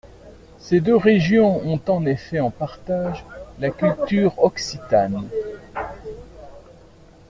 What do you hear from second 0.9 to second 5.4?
régions ont en effet en partage la culture occitane.